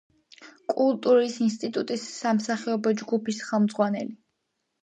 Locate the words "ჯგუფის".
3.03-3.47